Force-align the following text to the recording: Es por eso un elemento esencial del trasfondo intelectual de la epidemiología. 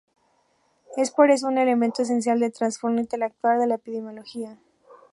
Es 0.97 1.11
por 1.11 1.29
eso 1.29 1.45
un 1.45 1.59
elemento 1.59 2.01
esencial 2.01 2.39
del 2.39 2.51
trasfondo 2.51 3.01
intelectual 3.01 3.59
de 3.59 3.67
la 3.67 3.75
epidemiología. 3.75 4.57